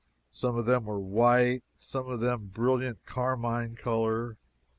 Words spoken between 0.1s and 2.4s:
Some of them were white and some of a